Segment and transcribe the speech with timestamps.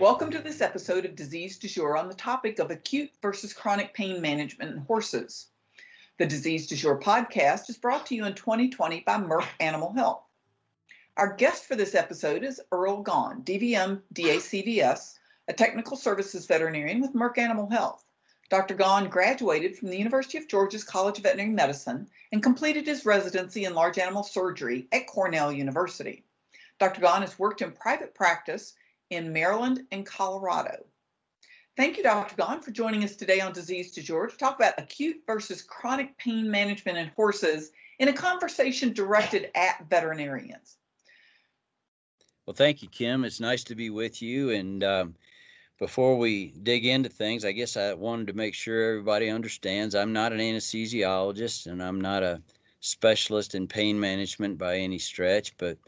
[0.00, 3.92] Welcome to this episode of Disease Du Jour on the topic of acute versus chronic
[3.92, 5.48] pain management in horses.
[6.16, 10.22] The Disease Du Jour podcast is brought to you in 2020 by Merck Animal Health.
[11.18, 15.18] Our guest for this episode is Earl Gaughan, DVM DACVS,
[15.48, 18.02] a technical services veterinarian with Merck Animal Health.
[18.48, 18.74] Dr.
[18.74, 23.66] Gaughan graduated from the University of Georgia's College of Veterinary Medicine and completed his residency
[23.66, 26.24] in large animal surgery at Cornell University.
[26.78, 27.02] Dr.
[27.02, 28.72] Gaughan has worked in private practice
[29.10, 30.84] in Maryland and Colorado.
[31.76, 32.36] Thank you, Dr.
[32.36, 36.16] Gaughan, for joining us today on Disease Du Jour to talk about acute versus chronic
[36.18, 40.76] pain management in horses in a conversation directed at veterinarians.
[42.46, 43.24] Well, thank you, Kim.
[43.24, 44.50] It's nice to be with you.
[44.50, 45.14] And um,
[45.78, 50.12] before we dig into things, I guess I wanted to make sure everybody understands I'm
[50.12, 52.42] not an anesthesiologist and I'm not a
[52.80, 55.78] specialist in pain management by any stretch, but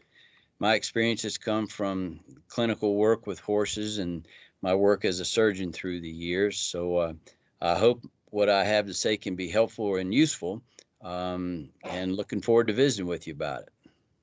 [0.63, 4.25] my experience has come from clinical work with horses and
[4.61, 6.57] my work as a surgeon through the years.
[6.57, 7.13] So uh,
[7.59, 10.63] I hope what I have to say can be helpful and useful.
[11.01, 13.73] Um, and looking forward to visiting with you about it.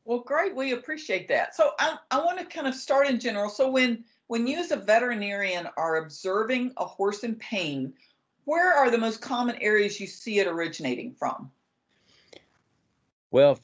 [0.06, 0.56] Well, great.
[0.56, 1.54] We appreciate that.
[1.54, 3.50] So I, I want to kind of start in general.
[3.50, 7.92] So when when you as a veterinarian are observing a horse in pain,
[8.46, 11.50] where are the most common areas you see it originating from?
[13.30, 13.60] Well,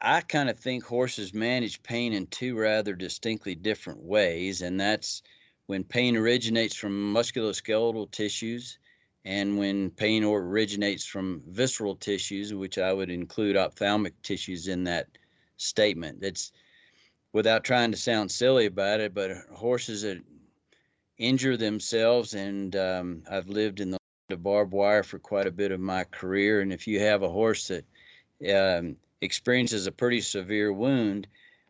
[0.00, 5.22] I kind of think horses manage pain in two rather distinctly different ways, and that's
[5.66, 8.78] when pain originates from musculoskeletal tissues
[9.24, 15.08] and when pain originates from visceral tissues, which I would include ophthalmic tissues in that
[15.56, 16.20] statement.
[16.20, 16.52] That's
[17.32, 20.22] without trying to sound silly about it, but horses that
[21.18, 23.90] injure themselves, and um, I've lived in
[24.28, 26.60] the barbed wire for quite a bit of my career.
[26.60, 27.84] And if you have a horse that
[28.54, 31.26] um, experiences a pretty severe wound,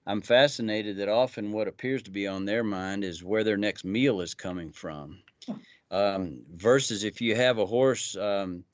[0.06, 3.84] I'm fascinated that often what appears to be on their mind is where their next
[3.84, 5.22] meal is coming from.
[5.90, 8.64] Um, versus if you have a horse um,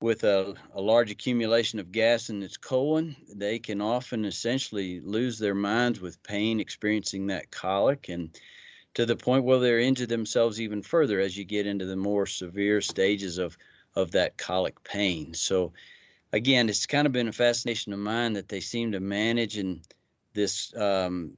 [0.00, 5.38] with a, a large accumulation of gas in its colon, they can often essentially lose
[5.38, 8.38] their minds with pain, experiencing that colic, and
[8.94, 12.26] to the point where they're injure themselves even further as you get into the more
[12.26, 13.56] severe stages of
[13.96, 15.34] of that colic pain.
[15.34, 15.72] So,
[16.32, 19.82] again, it's kind of been a fascination of mine that they seem to manage in
[20.34, 21.36] this um,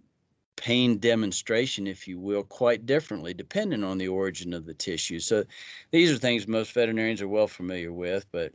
[0.56, 5.19] pain demonstration, if you will, quite differently depending on the origin of the tissue.
[5.19, 5.44] So
[5.91, 8.52] these are things most veterinarians are well familiar with, but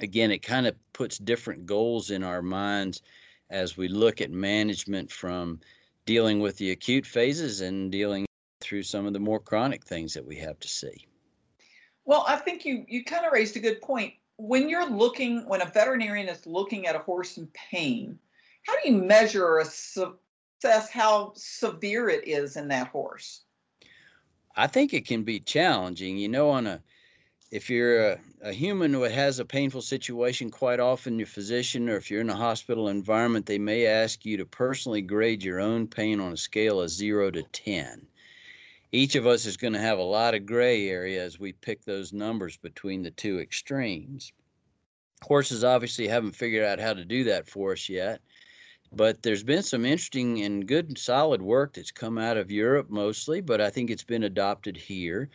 [0.00, 3.02] again, it kind of puts different goals in our minds
[3.50, 5.60] as we look at management from
[6.06, 8.26] dealing with the acute phases and dealing
[8.60, 11.06] through some of the more chronic things that we have to see.
[12.04, 14.14] Well, I think you you kind of raised a good point.
[14.38, 18.18] When you're looking, when a veterinarian is looking at a horse in pain,
[18.66, 23.42] how do you measure or assess how severe it is in that horse?
[24.56, 26.16] I think it can be challenging.
[26.16, 26.82] You know, on a
[27.50, 31.96] if you're a, a, human who has a painful situation, quite often your physician or
[31.96, 35.86] if you're in a hospital environment, they may ask you to personally grade your own
[35.86, 38.07] pain on a scale of zero to 10.
[38.90, 41.84] Each of us is going to have a lot of gray area as we pick
[41.84, 44.32] those numbers between the two extremes.
[45.22, 48.20] Horses obviously haven't figured out how to do that for us yet.
[48.90, 53.42] But there's been some interesting and good solid work that's come out of Europe mostly,
[53.42, 55.28] but I think it's been adopted here,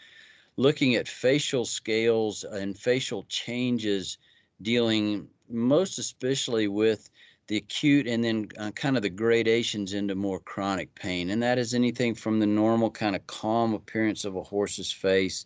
[0.58, 4.18] looking at facial scales and facial changes,
[4.64, 7.12] dealing most especially with
[7.48, 11.30] the acute and then uh, kind of the gradations into more chronic pain.
[11.30, 15.46] And that is anything from the normal kind of calm appearance of a horse's face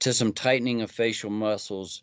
[0.00, 2.02] to some tightening of facial muscles,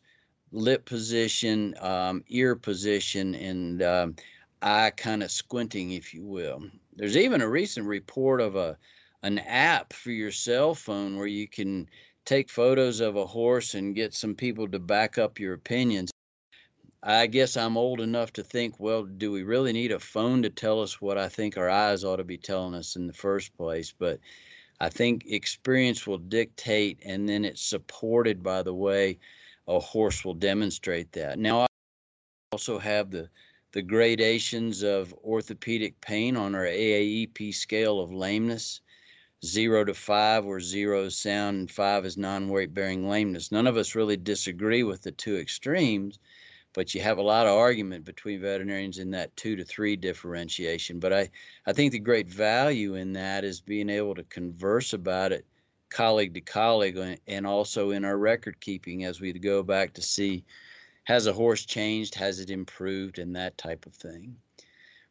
[0.52, 4.16] lip position, um, ear position, and um,
[4.62, 6.64] eye kind of squinting, if you will.
[6.96, 8.78] There's even a recent report of a
[9.24, 11.90] an app for your cell phone where you can
[12.24, 16.10] take photos of a horse and get some people to back up your opinions.
[17.02, 20.50] I guess I'm old enough to think, well, do we really need a phone to
[20.50, 23.56] tell us what I think our eyes ought to be telling us in the first
[23.56, 23.94] place?
[23.98, 24.20] But
[24.82, 29.18] I think experience will dictate, and then it's supported by the way
[29.68, 31.40] a horse will demonstrate that.
[31.40, 31.68] Now, I
[32.52, 33.30] also have the
[33.72, 38.82] the gradations of orthopedic pain on our AAEP scale of lameness
[39.46, 43.52] zero to five, where zero is sound and five is non weight bearing lameness.
[43.52, 46.20] None of us really disagree with the two extremes,
[46.80, 50.98] but you have a lot of argument between veterinarians in that two to three differentiation.
[50.98, 51.30] But I,
[51.66, 55.46] I think the great value in that is being able to converse about it
[55.90, 60.46] colleague to colleague and also in our record keeping as we go back to see
[61.04, 62.16] has a horse changed?
[62.16, 63.20] Has it improved?
[63.20, 64.38] And that type of thing.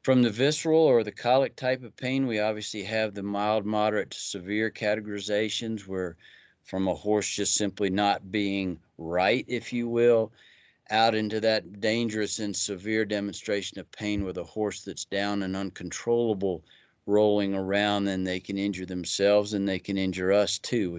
[0.01, 4.13] From the visceral or the colic type of pain, we obviously have the mild, moderate
[4.13, 6.17] to severe categorizations where
[6.65, 10.33] from a horse just simply not being right, if you will,
[10.91, 15.57] out into that dangerous and severe demonstration of pain with a horse that's down and
[15.57, 16.65] uncontrollable
[17.07, 20.99] rolling around, then they can injure themselves and they can injure us too.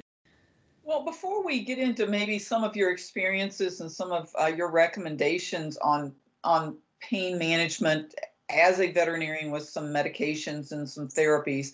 [0.84, 4.72] Well, before we get into maybe some of your experiences and some of uh, your
[4.72, 6.14] recommendations on
[6.44, 8.16] on pain management
[8.50, 11.74] as a veterinarian with some medications and some therapies,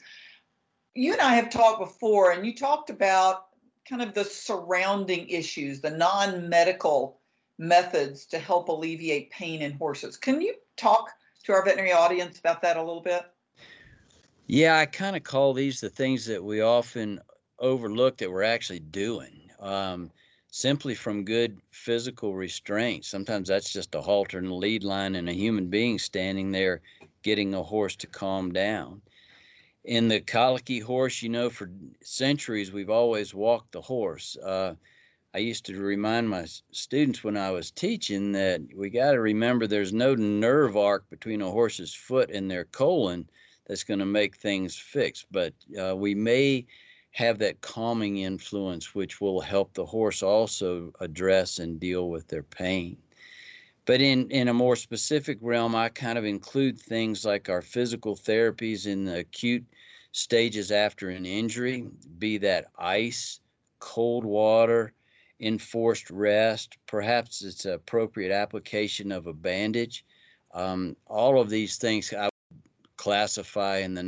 [0.96, 3.48] you and I have talked before, and you talked about
[3.88, 7.20] kind of the surrounding issues, the non-medical
[7.58, 10.18] methods to help alleviate pain in horses.
[10.18, 11.12] Can you talk
[11.44, 13.24] to our veterinary audience about that a little bit?
[14.48, 17.20] Yeah, I kind of call these the things that we often
[17.60, 19.50] overlook that we're actually doing.
[19.60, 20.12] Um,
[20.56, 23.04] simply from good physical restraint.
[23.04, 26.80] Sometimes that's just a halter and a lead line and a human being standing there
[27.24, 29.02] getting a horse to calm down.
[29.84, 31.70] In the colicky horse, you know, for
[32.02, 34.38] centuries we've always walked the horse.
[34.38, 34.76] Uh,
[35.36, 39.68] I used to remind my students when I was teaching that we got to remember
[39.68, 43.30] there's no nerve arc between a horse's foot and their colon
[43.68, 45.26] that's going to make things fix.
[45.30, 46.66] But uh, we may
[47.12, 52.44] have that calming influence, which will help the horse also address and deal with their
[52.44, 52.96] pain.
[53.84, 58.16] But in, in a more specific realm, I kind of include things like our physical
[58.16, 59.66] therapies in the acute
[60.14, 61.90] stages after an injury,
[62.20, 63.42] be that ice,
[63.80, 64.94] cold water,
[65.40, 70.06] enforced rest, perhaps it's appropriate application of a bandage.
[70.54, 74.04] Um, all of these things I would classify in the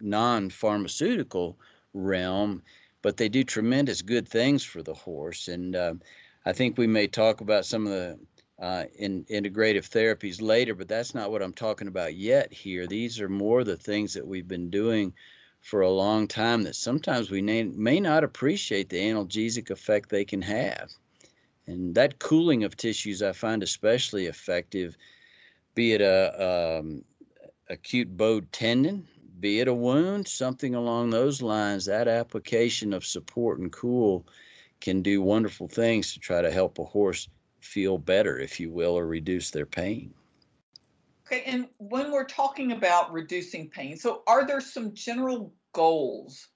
[0.00, 1.58] non pharmaceutical
[1.92, 2.62] realm,
[3.02, 5.48] but they do tremendous good things for the horse.
[5.48, 5.94] And uh,
[6.46, 8.18] I think we may talk about some of the
[8.60, 12.86] uh, in integrative therapies later, but that's not what I'm talking about yet here.
[12.86, 15.12] These are more the things that we've been doing
[15.62, 20.24] for a long time that sometimes we may, may not appreciate the analgesic effect they
[20.24, 20.90] can have.
[21.66, 24.96] And that cooling of tissues I find especially effective,
[25.74, 27.04] be it a um,
[27.70, 29.06] acute bowed tendon,
[29.38, 31.84] be it a wound, something along those lines.
[31.84, 34.26] That application of support and cool
[34.80, 37.28] can do wonderful things to try to help a horse
[37.60, 40.12] feel better, if you will, or reduce their pain.
[41.32, 46.48] Okay, and when we're talking about reducing pain, so are there some general goals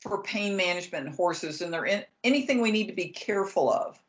[0.00, 1.60] for pain management in horses?
[1.60, 4.00] And there in, anything we need to be careful of?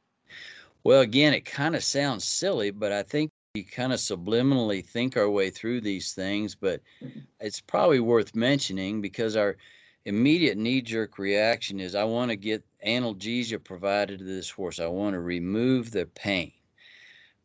[0.86, 5.18] Well, again, it kind of sounds silly, but I think we kind of subliminally think
[5.18, 6.56] our way through these things.
[6.56, 7.20] But mm-hmm.
[7.42, 9.58] it's probably worth mentioning because our
[10.06, 14.88] immediate knee jerk reaction is I want to get analgesia provided to this horse, I
[14.88, 16.54] want to remove the pain.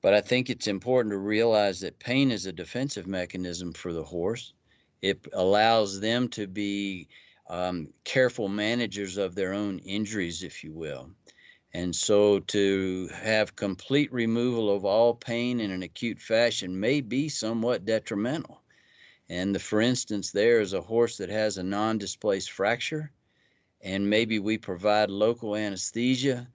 [0.05, 4.05] But I think it's important to realize that pain is a defensive mechanism for the
[4.05, 4.53] horse.
[5.01, 7.09] It allows them to be
[7.49, 11.11] um, careful managers of their own injuries, if you will.
[11.73, 17.31] And so to have complete removal of all pain in an acute fashion may be
[17.31, 18.61] somewhat detrimental.
[19.31, 23.11] And the, for instance, there is a horse that has a non displaced fracture,
[23.81, 26.47] and maybe we provide local anesthesia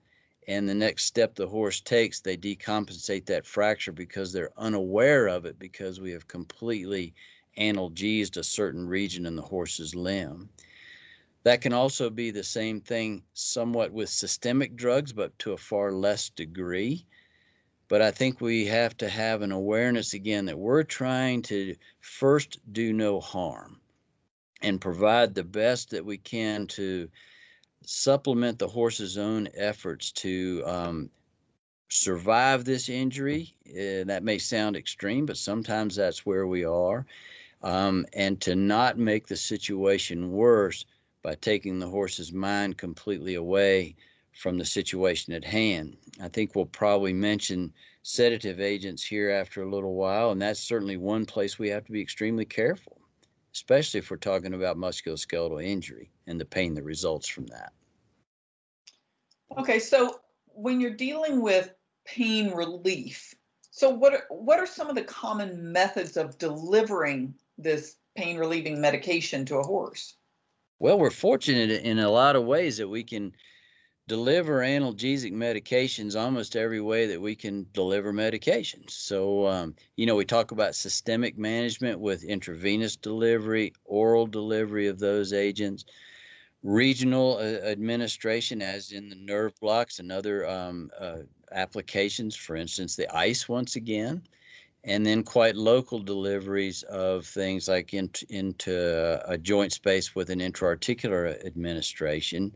[0.50, 5.44] and the next step the horse takes, they decompensate that fracture because they're unaware of
[5.44, 7.14] it because we have completely
[7.56, 10.48] analgesed a certain region in the horse's limb.
[11.44, 15.92] That can also be the same thing somewhat with systemic drugs, but to a far
[15.92, 17.06] less degree.
[17.86, 22.58] But I think we have to have an awareness again that we're trying to first
[22.72, 23.80] do no harm
[24.62, 27.08] and provide the best that we can to
[27.84, 31.10] supplement the horse's own efforts to um,
[31.88, 33.54] survive this injury.
[33.68, 37.06] Uh, that may sound extreme, but sometimes that's where we are.
[37.62, 40.86] Um, and to not make the situation worse
[41.22, 43.96] by taking the horse's mind completely away
[44.32, 45.96] from the situation at hand.
[46.22, 47.72] I think we'll probably mention
[48.02, 51.92] sedative agents here after a little while, and that's certainly one place we have to
[51.92, 52.99] be extremely careful,
[53.54, 57.72] especially if we're talking about musculoskeletal injury and the pain that results from that.
[59.58, 61.72] Okay, so when you're dealing with
[62.04, 63.34] pain relief,
[63.70, 68.80] so what are, what are some of the common methods of delivering this pain relieving
[68.80, 70.14] medication to a horse?
[70.78, 73.32] Well, we're fortunate in a lot of ways that we can
[74.10, 78.90] deliver analgesic medications almost every way that we can deliver medications.
[78.90, 84.98] So, um, you know, we talk about systemic management with intravenous delivery, oral delivery of
[84.98, 85.84] those agents
[86.62, 91.20] regional uh, administration, as in the nerve blocks and other um, uh,
[91.52, 94.22] applications, for instance, the ice once again.
[94.84, 100.40] and then quite local deliveries of things like in, into a joint space with an
[100.40, 102.54] intra-articular administration.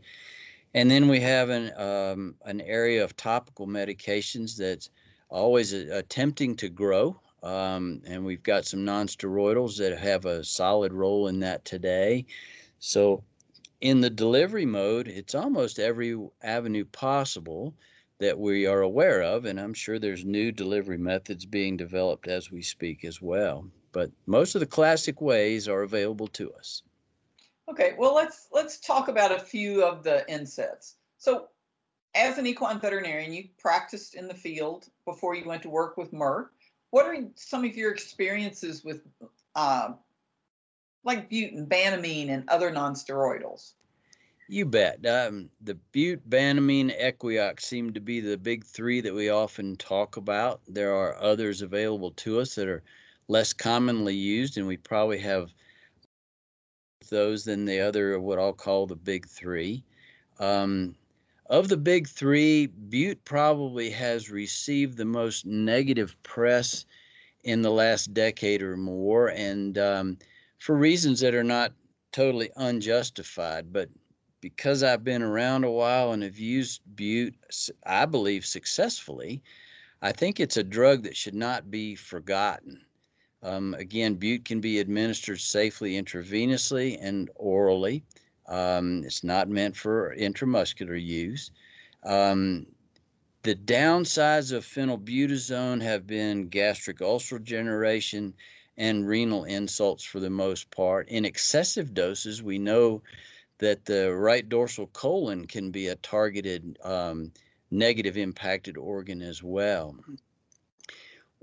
[0.75, 4.89] And then we have an um, an area of topical medications that's
[5.29, 7.17] always attempting to grow.
[7.43, 12.25] Um, and we've got some nonsteroidals that have a solid role in that today.
[12.79, 13.23] So
[13.79, 17.73] in the delivery mode, it's almost every avenue possible
[18.19, 22.51] that we are aware of, and I'm sure there's new delivery methods being developed as
[22.51, 23.65] we speak as well.
[23.93, 26.83] But most of the classic ways are available to us.
[27.69, 30.93] Okay, well let's let's talk about a few of the NSAIDs.
[31.17, 31.47] So,
[32.13, 36.11] as an equine veterinarian, you practiced in the field before you went to work with
[36.13, 36.47] Merck.
[36.91, 39.01] What are some of your experiences with,
[39.55, 39.93] uh,
[41.03, 43.73] like butane, banamine, and other nonsteroidals?
[44.47, 45.03] You bet.
[45.05, 50.17] Um, the Bute, Banamine, Equioxx seem to be the big three that we often talk
[50.17, 50.61] about.
[50.67, 52.83] There are others available to us that are
[53.27, 55.51] less commonly used, and we probably have
[57.09, 59.83] those than the other, what I'll call the big three.
[60.39, 60.95] Um,
[61.47, 66.85] of the big three, Bute probably has received the most negative press
[67.43, 70.17] in the last decade or more, and um,
[70.57, 71.71] for reasons that are not
[72.11, 73.71] totally unjustified.
[73.71, 73.89] But
[74.41, 77.35] because I've been around a while and have used Bute,
[77.85, 79.43] I believe successfully,
[80.01, 82.84] I think it's a drug that should not be forgotten.
[83.45, 88.03] Um, again, Bute can be administered safely intravenously and orally.
[88.47, 91.51] Um, it's not meant for intramuscular use.
[92.03, 92.65] Um,
[93.43, 98.33] the downsides of phenylbutazone have been gastric ulcer generation
[98.77, 101.07] and renal insults for the most part.
[101.09, 103.03] In excessive doses, we know
[103.59, 107.31] that the right dorsal colon can be a targeted um,
[107.69, 109.95] negative impacted organ as well.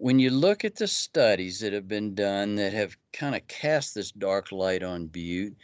[0.02, 3.94] When you look at the studies that have been done that have kind of cast
[3.94, 5.56] this dark light on Bute,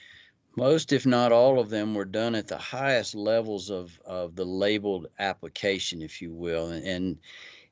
[0.57, 4.45] most, if not all of them, were done at the highest levels of, of the
[4.45, 7.19] labeled application, if you will, and, and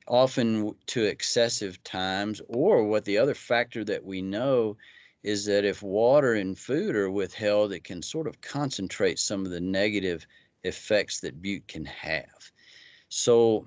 [0.09, 4.75] often to excessive times, or what the other factor that we know
[5.23, 9.51] is that if water and food are withheld, it can sort of concentrate some of
[9.51, 10.27] the negative
[10.65, 12.51] effects that Bute can have.
[13.07, 13.65] So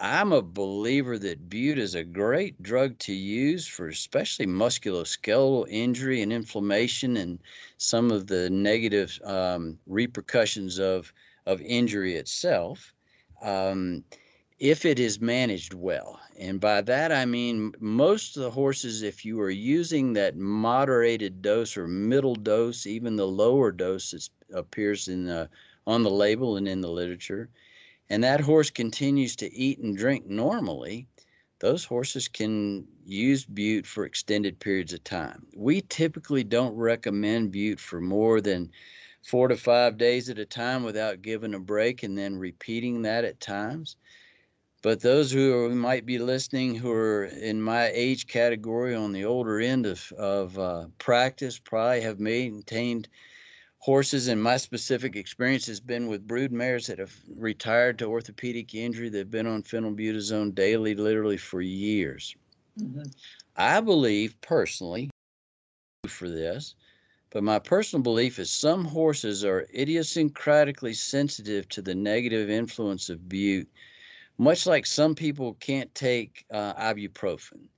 [0.00, 6.22] I'm a believer that bute is a great drug to use for especially musculoskeletal injury
[6.22, 7.40] and inflammation and
[7.78, 11.12] some of the negative um, repercussions of,
[11.46, 12.94] of injury itself.
[13.42, 14.04] Um,
[14.60, 16.20] if it is managed well.
[16.38, 21.42] And by that I mean most of the horses, if you are using that moderated
[21.42, 25.48] dose or middle dose, even the lower dose that appears in the,
[25.86, 27.48] on the label and in the literature,
[28.10, 31.06] and that horse continues to eat and drink normally,
[31.60, 35.46] those horses can use Bute for extended periods of time.
[35.56, 38.70] We typically don't recommend Bute for more than
[39.24, 43.24] four to five days at a time without giving a break and then repeating that
[43.24, 43.96] at times.
[44.80, 49.58] But those who might be listening who are in my age category on the older
[49.58, 53.08] end of, of uh, practice probably have maintained
[53.78, 54.28] horses.
[54.28, 59.08] And my specific experience has been with brood mares that have retired to orthopedic injury.
[59.08, 62.36] They've been on phenylbutazone daily, literally for years.
[62.78, 63.02] Mm-hmm.
[63.56, 65.10] I believe personally
[66.06, 66.74] for this,
[67.30, 73.28] but my personal belief is some horses are idiosyncratically sensitive to the negative influence of
[73.28, 73.68] bute
[74.38, 77.68] much like some people can't take uh, ibuprofen.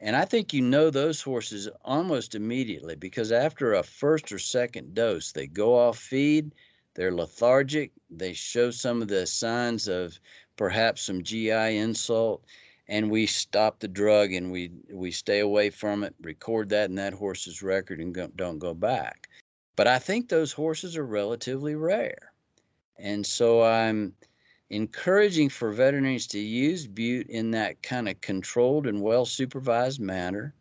[0.00, 4.94] And I think you know those horses almost immediately because after a first or second
[4.94, 6.54] dose, they go off feed,
[6.94, 10.18] they're lethargic, they show some of the signs of
[10.56, 12.44] perhaps some GI insult,
[12.88, 16.96] and we stop the drug and we we stay away from it, record that in
[16.96, 19.28] that horse's record, and go, don't go back.
[19.76, 22.32] But I think those horses are relatively rare,
[22.98, 24.14] and so I'm
[24.70, 30.54] encouraging for veterinarians to use bute in that kind of controlled and well supervised manner.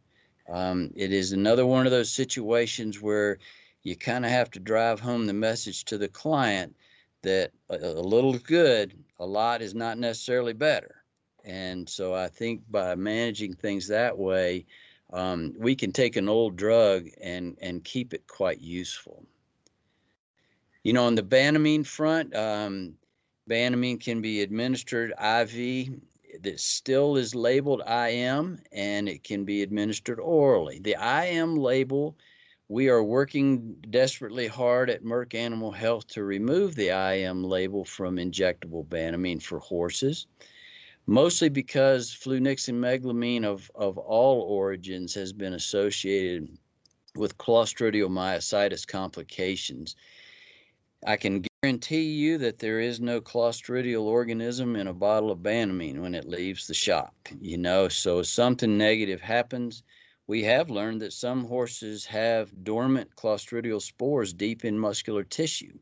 [0.49, 3.37] Um, it is another one of those situations where
[3.83, 6.75] you kind of have to drive home the message to the client
[7.21, 11.03] that a, a little good, a lot is not necessarily better.
[11.43, 14.65] And so I think by managing things that way,
[15.13, 19.25] um, we can take an old drug and, and keep it quite useful.
[20.83, 22.93] You know, on the Banamine front, um,
[23.47, 26.01] Banamine can be administered IV
[26.41, 30.79] that still is labeled IM and it can be administered orally.
[30.79, 32.17] The IM label,
[32.67, 38.17] we are working desperately hard at Merck Animal Health to remove the IM label from
[38.17, 40.27] injectable Banamine for horses.
[41.05, 46.49] mostly because flunixin of, of all origins has been associated
[47.15, 49.95] with clostridial myositis complications.
[51.07, 56.01] I can guarantee you that there is no clostridial organism in a bottle of Banamine
[56.01, 59.83] when it leaves the shop, you know, so if something negative happens,
[60.27, 65.79] we have learned that some horses have dormant clostridial spores deep in muscular tissue.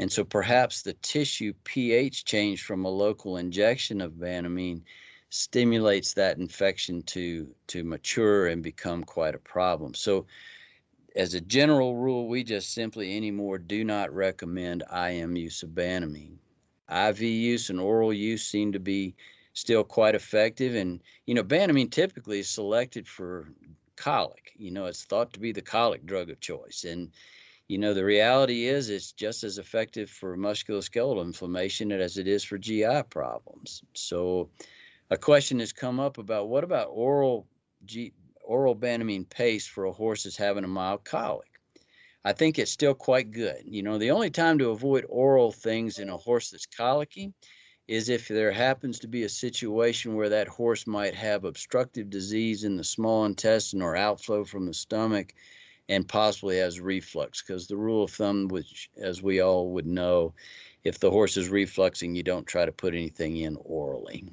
[0.00, 4.82] And so perhaps the tissue pH change from a local injection of Banamine
[5.30, 9.94] stimulates that infection to to mature and become quite a problem.
[9.94, 10.26] So
[11.16, 16.38] as a general rule, we just simply anymore do not recommend IM use of Banamine.
[16.90, 19.14] IV use and oral use seem to be
[19.52, 20.74] still quite effective.
[20.74, 23.48] And, you know, Banamine typically is selected for
[23.96, 24.52] colic.
[24.56, 26.84] You know, it's thought to be the colic drug of choice.
[26.84, 27.10] And
[27.68, 32.42] you know, the reality is it's just as effective for musculoskeletal inflammation as it is
[32.42, 33.82] for GI problems.
[33.94, 34.48] So
[35.10, 37.46] a question has come up about what about oral
[37.84, 38.12] G,
[38.48, 41.50] oral Banamine paste for a horse that's having a mild colic?
[42.24, 43.62] I think it's still quite good.
[43.64, 47.32] You know, the only time to avoid oral things in a horse that's colicky
[47.86, 52.64] is if there happens to be a situation where that horse might have obstructive disease
[52.64, 55.34] in the small intestine or outflow from the stomach
[55.88, 60.34] and possibly has reflux because the rule of thumb which as we all would know
[60.84, 64.28] if the horse is refluxing you don't try to put anything in orally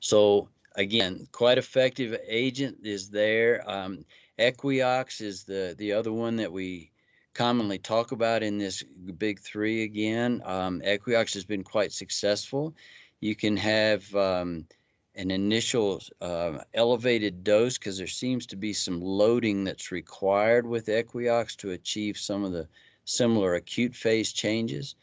[0.00, 3.68] so again quite effective agent is there.
[3.68, 4.04] Um,
[4.38, 6.90] equioxx is the the other one that we
[7.34, 8.82] commonly talk about in this
[9.18, 10.42] big three again.
[10.44, 12.74] Um, equioxx has been quite successful.
[13.20, 14.66] You can have um,
[15.14, 20.86] an initial uh, elevated dose because there seems to be some loading that's required with
[20.86, 22.66] Equioxx to achieve some of the
[23.04, 24.94] similar acute phase changes.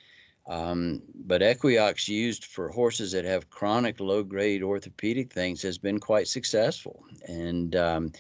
[0.48, 6.00] Um, but Equioxx used for horses that have chronic low grade orthopedic things has been
[6.00, 7.04] quite successful.
[7.28, 8.12] And um,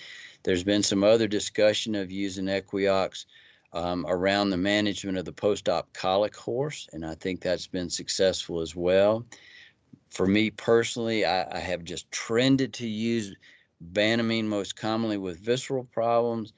[0.43, 3.25] there's been some other discussion of using Equioxx
[3.73, 7.89] um, around the management of the post op colic horse, and I think that's been
[7.89, 9.25] successful as well
[10.09, 13.35] for me personally, I, I, have just trended to use
[13.93, 16.53] Banamine most commonly with visceral problems,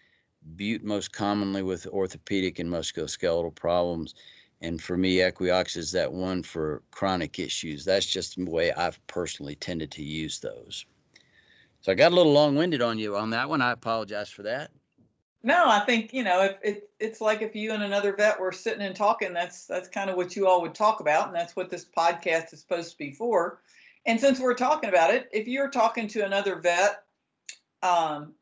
[0.56, 4.16] Bute most commonly with orthopedic and musculoskeletal problems.
[4.62, 7.84] And for me, Equioxx is that one for chronic issues.
[7.84, 10.86] That's just the way I've personally tended to use those.
[11.82, 13.62] So I got a little long winded on you on that one.
[13.62, 14.70] I apologize for that.
[15.44, 18.52] No, I think you know if it, it's like if you and another vet were
[18.52, 21.56] sitting and talking, that's that's kind of what you all would talk about, and that's
[21.56, 23.62] what this podcast is supposed to be for.
[24.06, 27.04] And since we're talking about it, if you're talking to another vet,
[27.82, 28.34] um,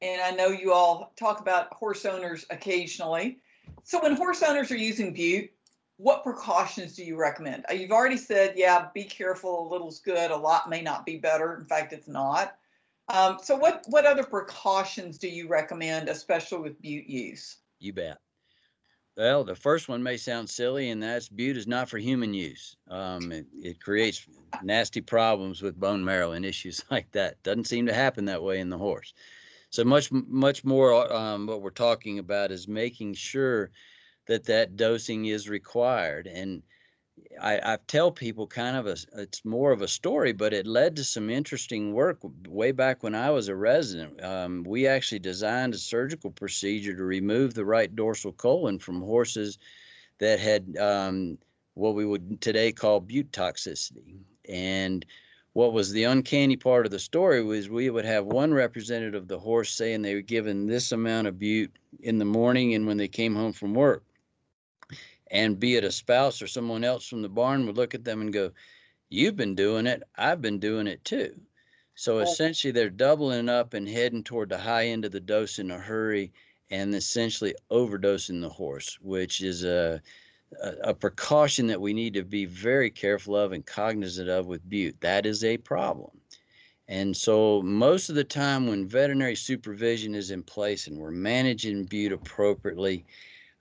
[0.00, 3.38] and I know you all talk about horse owners occasionally,
[3.84, 5.50] so when horse owners are using Bute,
[5.96, 7.64] what precautions do you recommend?
[7.70, 9.66] Uh, you've already said, yeah, be careful.
[9.66, 10.30] A little's good.
[10.30, 11.56] A lot may not be better.
[11.58, 12.56] In fact, it's not.
[13.08, 17.58] Um, so what, what other precautions do you recommend, especially with bute use?
[17.80, 18.18] You bet.
[19.16, 22.76] Well, the first one may sound silly, and that's bute is not for human use.
[22.88, 24.24] Um, it, it creates
[24.62, 27.42] nasty problems with bone marrow and issues like that.
[27.42, 29.14] Doesn't seem to happen that way in the horse.
[29.70, 31.12] So much, much more.
[31.12, 33.70] Um, what we're talking about is making sure
[34.26, 36.62] that that dosing is required, and
[37.40, 40.96] I, I tell people kind of a it's more of a story, but it led
[40.96, 44.22] to some interesting work way back when I was a resident.
[44.22, 49.58] Um, we actually designed a surgical procedure to remove the right dorsal colon from horses
[50.18, 51.38] that had um,
[51.74, 54.16] what we would today call bute toxicity.
[54.48, 55.04] And
[55.52, 59.28] what was the uncanny part of the story was we would have one representative of
[59.28, 62.96] the horse saying they were given this amount of bute in the morning and when
[62.96, 64.04] they came home from work
[65.30, 68.20] and be it a spouse or someone else from the barn would look at them
[68.20, 68.52] and go,
[69.10, 70.02] You've been doing it.
[70.16, 71.40] I've been doing it too.
[71.94, 75.70] So essentially, they're doubling up and heading toward the high end of the dose in
[75.70, 76.32] a hurry
[76.70, 80.02] and essentially overdosing the horse, which is a,
[80.62, 85.00] a, precaution that we need to be very careful of and cognizant of with bute.
[85.00, 86.20] That is a problem.
[86.88, 91.84] And so, most of the time, when veterinary supervision is in place and we're managing
[91.84, 93.04] bute appropriately,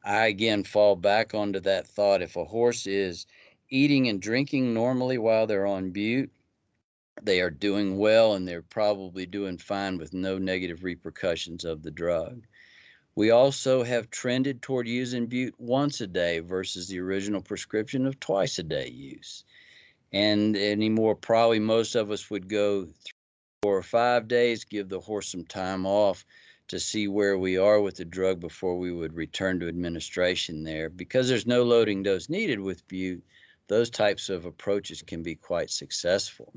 [0.06, 2.22] I again fall back onto that thought.
[2.22, 3.26] If a horse is
[3.70, 6.32] eating and drinking normally while they're on bute,
[7.22, 11.92] they are doing well and they're probably doing fine with no negative repercussions of the
[11.92, 12.46] drug.
[13.18, 18.20] We also have trended toward using bute once a day versus the original prescription of
[18.20, 19.44] twice a day use.
[20.14, 23.18] And anymore, probably most of us would go three,
[23.64, 26.28] four or five days, give the horse some time off
[26.68, 30.88] to see where we are with the drug before we would return to administration there.
[30.88, 33.24] Because there's no loading dose needed with Bute,
[33.68, 36.54] those types of approaches can be quite successful.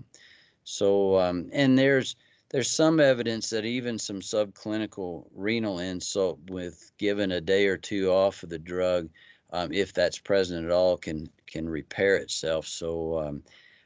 [0.65, 2.17] So, um, and there's
[2.51, 8.11] there's some evidence that even some subclinical renal insult with given a day or two
[8.11, 9.09] off of the drug,
[9.53, 12.67] um, if that's present at all, can can repair itself.
[12.67, 13.43] So um,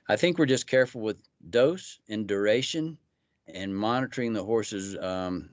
[0.09, 2.99] I think we're just careful with dose and duration
[3.47, 5.51] and monitoring the horse's um,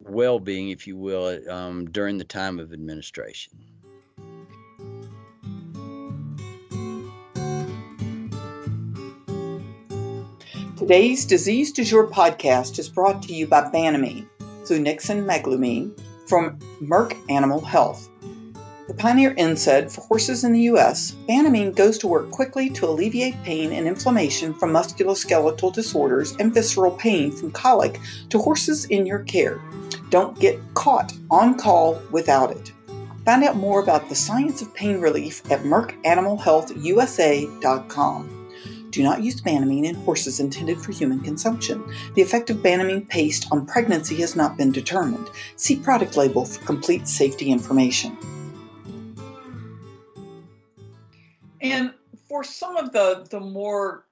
[0.00, 3.52] well-being, if you will, um, during the time of administration.
[10.88, 14.26] Today's Disease Du Jour podcast is brought to you by Banamine,
[14.64, 15.92] flunixin meglumine,
[16.26, 18.08] from Merck Animal Health.
[18.86, 23.34] The pioneer NSAID for horses in the U.S., Banamine goes to work quickly to alleviate
[23.42, 29.24] pain and inflammation from musculoskeletal disorders and visceral pain from colic to horses in your
[29.24, 29.60] care.
[30.08, 32.72] Don't get caught on call without it.
[33.26, 38.37] Find out more about the science of pain relief at mercanimalhealthusa.com.
[38.90, 41.84] Do not use Banamine in horses intended for human consumption.
[42.14, 45.28] The effect of Banamine paste on pregnancy has not been determined.
[45.56, 48.16] See product label for complete safety information.
[51.60, 51.92] And
[52.28, 54.06] for some of the, the more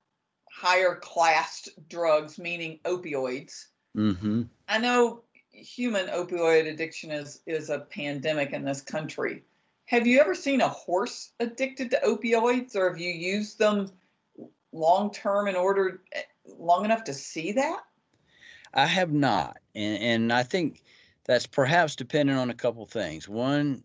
[0.50, 4.42] higher classed drugs, meaning opioids, mm-hmm.
[4.68, 9.42] I know human opioid addiction is, is a pandemic in this country.
[9.86, 13.90] Have you ever seen a horse addicted to opioids or have you used them
[14.76, 16.22] long term in order eh,
[16.58, 17.80] long enough to see that?
[18.74, 19.58] I have not.
[19.74, 20.82] And, and I think
[21.24, 23.28] that's perhaps dependent on a couple things.
[23.28, 23.82] One,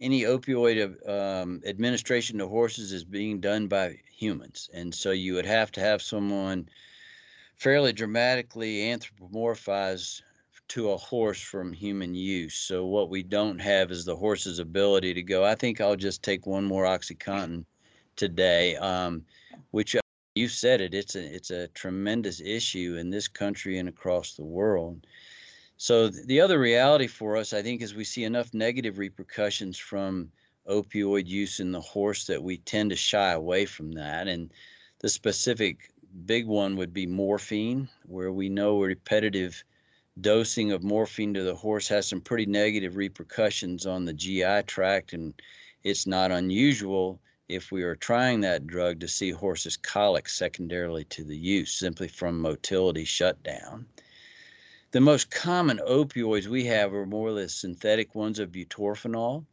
[0.00, 4.68] any opioid um, administration to horses is being done by humans.
[4.74, 6.68] And so you would have to have someone
[7.56, 10.22] fairly dramatically anthropomorphized
[10.68, 12.54] to a horse from human use.
[12.54, 16.22] So what we don't have is the horse's ability to go, I think I'll just
[16.22, 17.64] take one more Oxycontin
[18.16, 19.24] today, um,
[19.70, 19.94] which
[20.34, 24.44] you said it, it's a, it's a tremendous issue in this country and across the
[24.44, 25.06] world.
[25.76, 30.30] So the other reality for us, I think, is we see enough negative repercussions from
[30.68, 34.28] opioid use in the horse that we tend to shy away from that.
[34.28, 34.52] And
[35.00, 35.92] the specific
[36.24, 39.64] big one would be morphine, where we know repetitive
[40.20, 45.12] dosing of morphine to the horse has some pretty negative repercussions on the GI tract.
[45.12, 45.34] And
[45.82, 47.20] it's not unusual
[47.54, 52.08] if we are trying that drug to see horses colic secondarily to the use simply
[52.08, 53.86] from motility shutdown
[54.92, 59.44] the most common opioids we have are more or less synthetic ones of butorphanol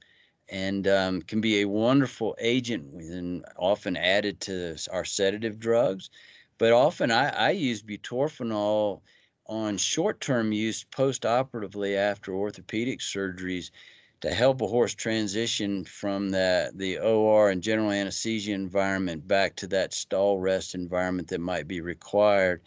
[0.50, 6.10] and um, can be a wonderful agent and often added to our sedative drugs.
[6.58, 9.02] But often I, I use butorphanol
[9.46, 13.72] on short term use post operatively after orthopedic surgeries
[14.22, 19.68] to help a horse transition from the, the OR and general anesthesia environment back to
[19.68, 22.62] that stall rest environment that might be required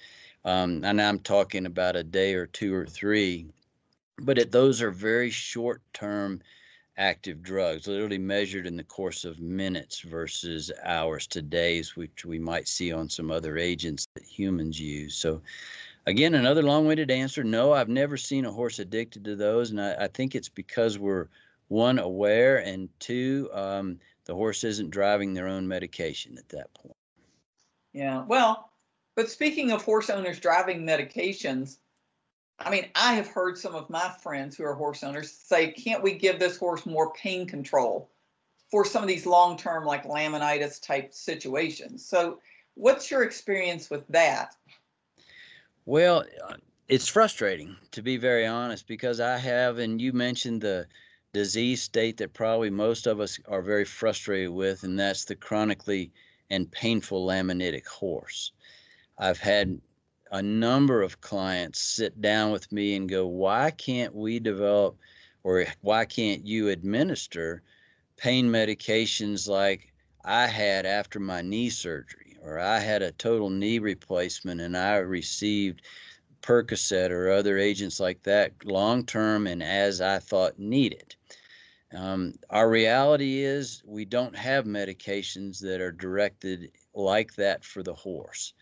[0.44, 3.46] um, and I'm talking about a day or two or three.
[4.20, 6.40] But it, those are very short term
[6.98, 12.38] active drugs, literally measured in the course of minutes versus hours to days, which we
[12.38, 15.14] might see on some other agents that humans use.
[15.14, 15.40] So,
[16.06, 19.70] again, another long winded answer no, I've never seen a horse addicted to those.
[19.70, 21.28] And I, I think it's because we're
[21.72, 26.96] one, aware, and two, um, the horse isn't driving their own medication at that point.
[27.94, 28.24] Yeah.
[28.26, 28.70] Well,
[29.14, 31.78] but speaking of horse owners driving medications,
[32.58, 36.02] I mean, I have heard some of my friends who are horse owners say, can't
[36.02, 38.10] we give this horse more pain control
[38.70, 42.04] for some of these long term, like laminitis type situations?
[42.06, 42.38] So,
[42.74, 44.54] what's your experience with that?
[45.86, 46.56] Well, uh,
[46.88, 50.86] it's frustrating to be very honest because I have, and you mentioned the
[51.34, 56.12] disease state that probably most of us are very frustrated with, and that's the chronically
[56.50, 58.52] and painful laminitic horse.
[59.16, 59.80] I've had
[60.30, 64.98] a number of clients sit down with me and go, why can't we develop
[65.42, 67.62] or why can't you administer
[68.16, 69.92] pain medications like
[70.24, 74.96] I had after my knee surgery or I had a total knee replacement and I
[74.96, 75.82] received
[76.42, 81.14] Percocet or other agents like that long term and as I thought needed.
[81.94, 87.94] Um, our reality is we don't have medications that are directed like that for the
[87.94, 88.54] horse.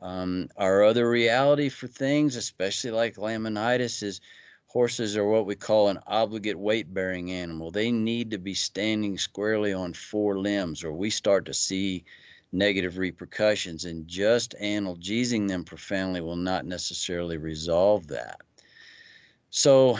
[0.00, 4.20] Um, our other reality for things, especially like laminitis, is
[4.66, 7.70] horses are what we call an obligate weight bearing animal.
[7.70, 12.04] They need to be standing squarely on four limbs, or we start to see
[12.52, 18.40] negative repercussions, and just analgesing them profoundly will not necessarily resolve that.
[19.50, 19.98] So,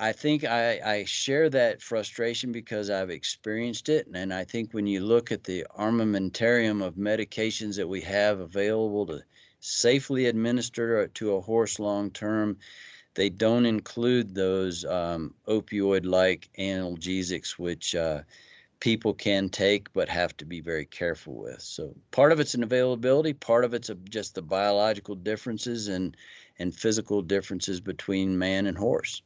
[0.00, 4.06] I think I, I share that frustration because I've experienced it.
[4.14, 9.06] And I think when you look at the armamentarium of medications that we have available
[9.06, 9.24] to
[9.58, 12.58] safely administer to a horse long term,
[13.14, 18.22] they don't include those um, opioid like analgesics, which uh,
[18.78, 21.60] people can take but have to be very careful with.
[21.60, 26.16] So part of it's an availability, part of it's just the biological differences and,
[26.60, 29.22] and physical differences between man and horse.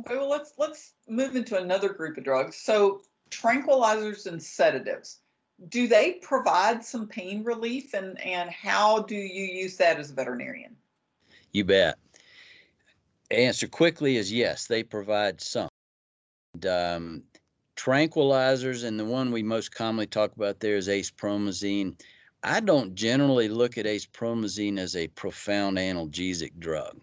[0.00, 2.56] Okay, well let's let's move into another group of drugs.
[2.56, 5.20] So tranquilizers and sedatives.
[5.68, 10.14] Do they provide some pain relief and and how do you use that as a
[10.14, 10.76] veterinarian?
[11.52, 11.98] You bet.
[13.30, 15.68] Answer quickly is yes, they provide some.
[16.54, 17.22] And, um,
[17.76, 22.00] tranquilizers and the one we most commonly talk about there is acepromazine.
[22.42, 26.98] I don't generally look at acepromazine as a profound analgesic drug.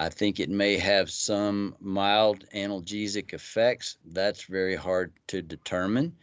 [0.00, 3.98] I think it may have some mild analgesic effects.
[4.06, 6.16] That's very hard to determine.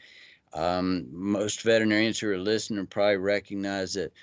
[0.54, 4.14] Um, most veterinarians who are listening probably recognize that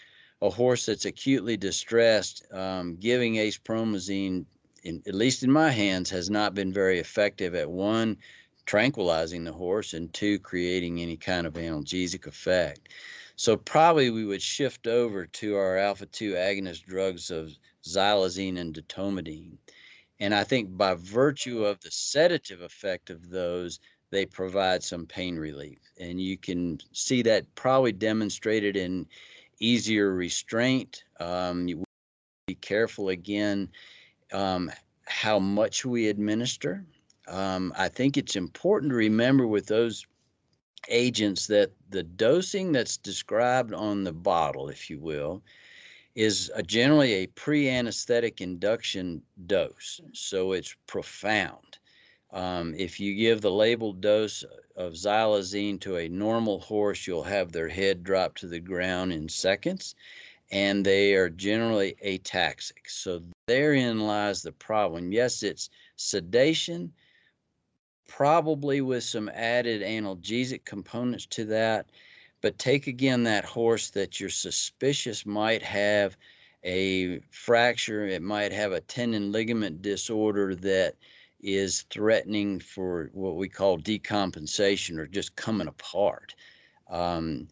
[0.43, 4.45] a horse that's acutely distressed, um, giving acepromazine,
[4.83, 8.17] in, at least in my hands, has not been very effective at one,
[8.67, 12.89] tranquilizing the horse, and two, creating any kind of analgesic effect.
[13.37, 18.75] So probably we would shift over to our alpha 2 agonist drugs of xylazine and
[18.75, 19.57] detomidine.
[20.21, 25.37] And I think by virtue of the sedative effect of those, they provide some pain
[25.37, 25.79] relief.
[25.99, 29.07] And you can see that probably demonstrated in
[29.59, 31.05] easier restraint.
[31.21, 31.85] Um, you
[32.47, 33.71] be careful again
[34.33, 34.71] um,
[35.07, 36.85] how much we administer.
[37.27, 40.07] Um, I think it's important to remember with those
[40.89, 45.43] agents that the dosing that's described on the bottle, if you will,
[46.15, 50.01] is a, generally a pre anesthetic induction dose.
[50.13, 51.79] So it's profound.
[52.33, 54.45] Um, if you give the labeled dose
[54.77, 59.29] of xylazine to a normal horse, you'll have their head drop to the ground in
[59.29, 59.95] seconds,
[60.51, 62.89] and they are generally ataxic.
[62.89, 65.13] So therein lies the problem.
[65.13, 66.93] Yes, it's sedation,
[68.09, 71.87] probably with some added analgesic components to that,
[72.45, 76.15] but take again that horse that you're suspicious might have
[76.63, 80.95] a fracture, it might have a tendon ligament disorder that
[81.41, 86.35] is threatening for what we call decompensation or just coming apart.
[86.91, 87.49] Um,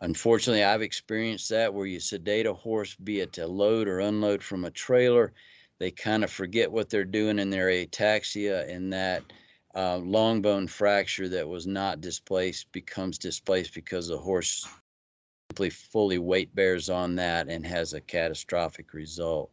[0.00, 4.44] unfortunately, I've experienced that where you sedate a horse, be it to load or unload
[4.44, 5.32] from a trailer,
[5.80, 9.24] they kind of forget what they're doing in their ataxia, and that
[9.76, 14.66] uh, long bone fracture that was not displaced becomes displaced because the horse
[15.50, 19.50] simply fully weight bears on that and has a catastrophic result.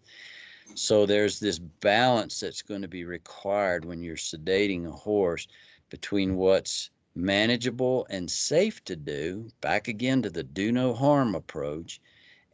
[0.75, 5.47] So there's this balance that's going to be required when you're sedating a horse
[5.89, 12.01] between what's manageable and safe to do, back again to the do no harm approach,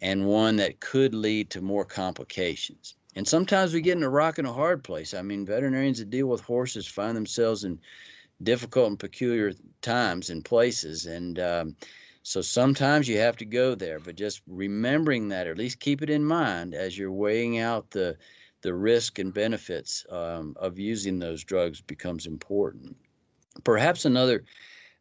[0.02, 2.96] and one that could lead to more complications.
[3.16, 5.14] And sometimes we get in a rock and a hard place.
[5.14, 7.80] I mean, veterinarians that deal with horses find themselves in
[8.44, 11.06] difficult and peculiar times and places.
[11.06, 11.76] And um,
[12.24, 16.02] so sometimes you have to go there, but just remembering that, or at least keep
[16.02, 18.18] it in mind as you're weighing out the
[18.62, 22.94] the risk and benefits um, of using those drugs becomes important.
[23.64, 24.44] Perhaps another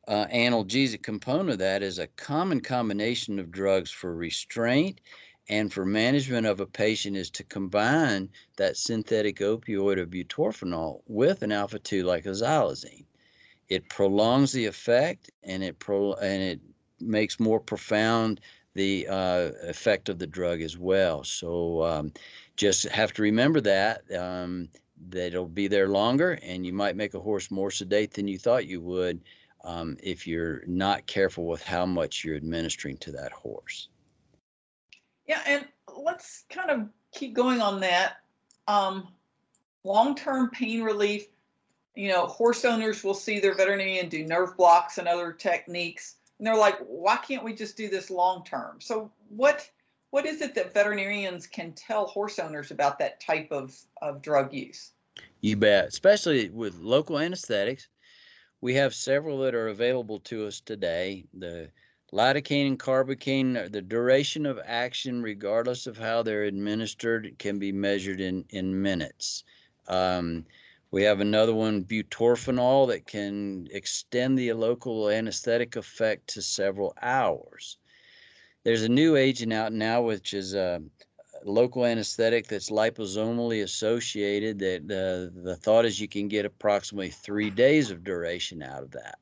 [0.06, 5.00] uh, analgesic component of that is a common combination of drugs for restraint
[5.48, 11.42] and for management of a patient is to combine that synthetic opioid of butorphanol with
[11.42, 13.04] an alpha 2 like a xylazine.
[13.68, 16.60] It prolongs the effect and it pro and it
[17.00, 18.40] makes more profound
[18.74, 21.24] the uh, effect of the drug as well.
[21.24, 22.12] So um,
[22.56, 24.68] just have to remember that um,
[25.10, 28.38] that it'll be there longer, and you might make a horse more sedate than you
[28.38, 29.20] thought you would
[29.64, 33.88] um, if you're not careful with how much you're administering to that horse.
[35.28, 38.16] Yeah, and let's kind of keep going on that.
[38.66, 39.08] Um,
[39.84, 41.26] long-term pain relief.
[41.94, 46.46] You know, horse owners will see their veterinarian do nerve blocks and other techniques, and
[46.46, 49.68] they're like, "Why can't we just do this long term?" So, what
[50.10, 54.54] what is it that veterinarians can tell horse owners about that type of, of drug
[54.54, 54.92] use?
[55.40, 57.88] You bet, especially with local anesthetics.
[58.60, 61.24] We have several that are available to us today.
[61.34, 61.70] The
[62.12, 68.20] lidocaine and carbocaine, the duration of action, regardless of how they're administered, can be measured
[68.20, 69.44] in, in minutes.
[69.88, 70.44] Um,
[70.90, 77.76] we have another one, butorphanol, that can extend the local anesthetic effect to several hours.
[78.64, 80.82] There's a new agent out now, which is a,
[81.44, 84.58] local anesthetic that's liposomally associated.
[84.58, 88.90] That uh, the thought is you can get approximately three days of duration out of
[88.92, 89.18] that.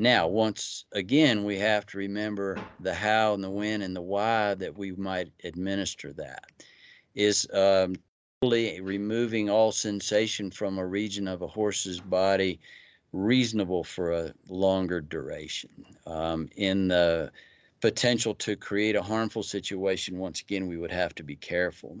[0.00, 4.54] Now, once again, we have to remember the how and the when and the why
[4.54, 6.44] that we might administer that.
[7.16, 7.96] Is um,
[8.40, 12.60] removing all sensation from a region of a horse's body
[13.12, 15.84] reasonable for a longer duration.
[16.06, 17.32] Um, in the
[17.80, 21.98] potential to create a harmful situation, once again, we would have to be careful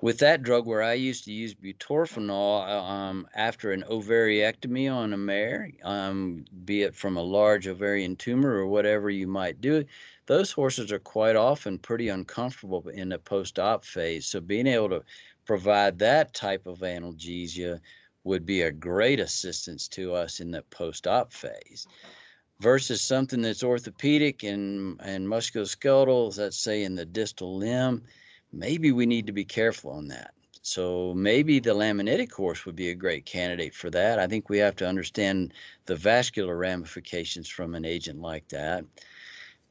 [0.00, 5.12] with that drug where I used to use butorphanol uh, um, after an ovariectomy on
[5.12, 9.84] a mare, um, be it from a large ovarian tumor or whatever you might do,
[10.26, 14.26] those horses are quite often pretty uncomfortable in the post-op phase.
[14.26, 15.02] So being able to
[15.46, 17.80] provide that type of analgesia
[18.22, 21.86] would be a great assistance to us in the post-op phase
[22.60, 28.02] versus something that's orthopedic and, and musculoskeletal, let's say in the distal limb
[28.52, 30.32] maybe we need to be careful on that.
[30.62, 34.18] So maybe the laminitic horse would be a great candidate for that.
[34.18, 35.54] I think we have to understand
[35.86, 38.84] the vascular ramifications from an agent like that.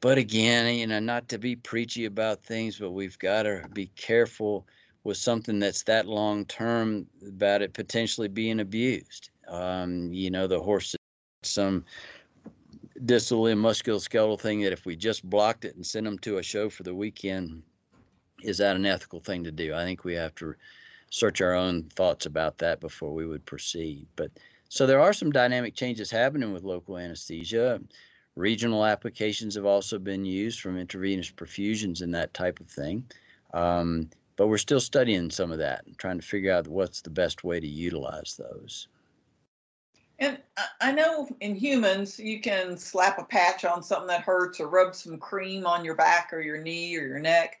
[0.00, 3.86] But again, you know, not to be preachy about things, but we've got to be
[3.96, 4.66] careful
[5.04, 9.30] with something that's that long term about it potentially being abused.
[9.48, 10.94] Um, you know, the horse
[11.42, 11.84] some
[13.04, 16.42] distal and musculoskeletal thing that if we just blocked it and sent them to a
[16.42, 17.62] show for the weekend,
[18.42, 19.74] is that an ethical thing to do?
[19.74, 20.54] I think we have to
[21.10, 24.06] search our own thoughts about that before we would proceed.
[24.16, 24.30] But
[24.68, 27.80] so there are some dynamic changes happening with local anesthesia.
[28.36, 33.04] Regional applications have also been used from intravenous perfusions and that type of thing.
[33.54, 37.10] Um, but we're still studying some of that and trying to figure out what's the
[37.10, 38.86] best way to utilize those.
[40.20, 40.38] And
[40.80, 44.94] I know in humans, you can slap a patch on something that hurts or rub
[44.94, 47.60] some cream on your back or your knee or your neck.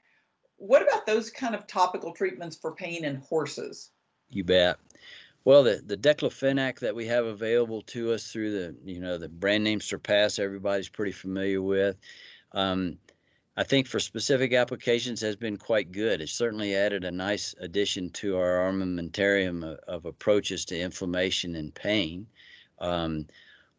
[0.58, 3.90] What about those kind of topical treatments for pain in horses?
[4.30, 4.78] You bet.
[5.44, 9.28] Well, the, the diclofenac that we have available to us through the, you know, the
[9.28, 11.96] brand name Surpass, everybody's pretty familiar with.
[12.52, 12.98] Um,
[13.56, 16.20] I think for specific applications has been quite good.
[16.20, 21.74] It's certainly added a nice addition to our armamentarium of, of approaches to inflammation and
[21.74, 22.26] pain.
[22.78, 23.26] Um,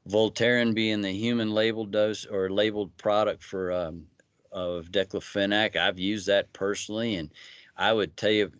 [0.10, 4.06] Voltaren being the human labeled dose or labeled product for um,
[4.52, 5.76] of diclofenac.
[5.76, 7.30] I've used that personally, and
[7.78, 8.52] I would tell you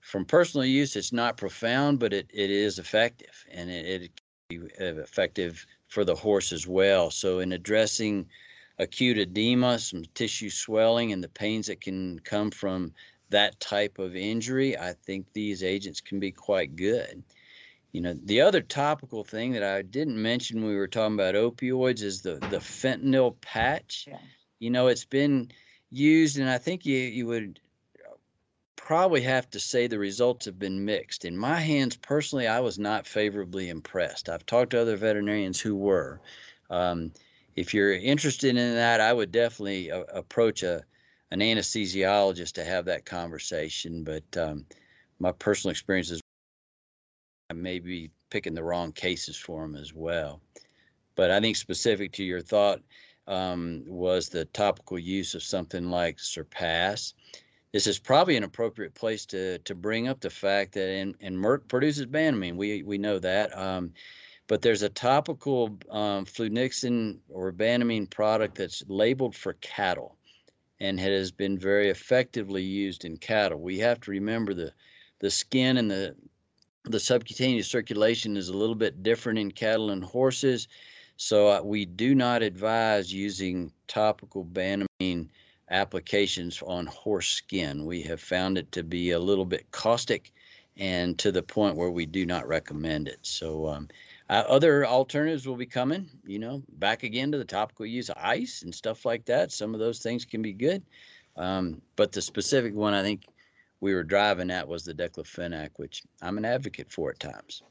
[0.00, 4.10] from personal use, it's not profound, but it, it is effective, and it, it
[4.48, 7.10] can be uh, effective for the horse as well.
[7.10, 8.26] So in addressing
[8.78, 12.92] acute edema, some tissue swelling, and the pains that can come from
[13.30, 17.24] that type of injury, I think these agents can be quite good.
[17.90, 21.34] You know, the other topical thing that I didn't mention when we were talking about
[21.34, 24.04] opioids is the the fentanyl patch.
[24.06, 24.18] Yeah
[24.58, 25.50] you know, it's been
[25.90, 27.60] used, and I think you you would
[28.76, 31.24] probably have to say the results have been mixed.
[31.24, 34.28] In my hands, personally, I was not favorably impressed.
[34.28, 36.20] I've talked to other veterinarians who were.
[36.70, 37.12] Um,
[37.56, 40.84] if you're interested in that, I would definitely uh, approach a
[41.32, 44.04] an anesthesiologist to have that conversation.
[44.04, 44.64] But um,
[45.18, 46.20] my personal experience is
[47.50, 50.40] I may be picking the wrong cases for them as well.
[51.16, 52.80] But I think specific to your thought,
[53.26, 57.14] um, was the topical use of something like Surpass.
[57.72, 61.36] This is probably an appropriate place to to bring up the fact that and, and
[61.36, 62.56] Merck produces Banamine.
[62.56, 63.56] We we know that.
[63.56, 63.92] Um,
[64.48, 70.16] but there's a topical um, flunixin or Banamine product that's labeled for cattle
[70.78, 73.58] and has been very effectively used in cattle.
[73.58, 74.72] We have to remember the
[75.18, 76.14] the skin and the
[76.84, 80.68] the subcutaneous circulation is a little bit different in cattle and horses
[81.16, 85.28] so uh, we do not advise using topical Banamine
[85.70, 87.84] applications on horse skin.
[87.84, 90.32] We have found it to be a little bit caustic
[90.76, 93.18] and to the point where we do not recommend it.
[93.22, 93.88] So um,
[94.28, 98.16] uh, other alternatives will be coming, you know, back again to the topical use of
[98.20, 99.52] ice and stuff like that.
[99.52, 100.82] Some of those things can be good.
[101.36, 103.26] Um, but the specific one I think
[103.80, 107.62] we were driving at was the diclofenac, which I'm an advocate for at times.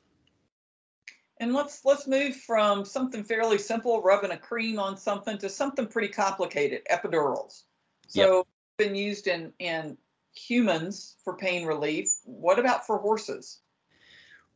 [1.39, 5.87] And let's let's move from something fairly simple, rubbing a cream on something, to something
[5.87, 7.63] pretty complicated, epidurals.
[8.07, 8.47] So yep.
[8.77, 9.97] been used in in
[10.33, 12.09] humans for pain relief.
[12.23, 13.59] What about for horses?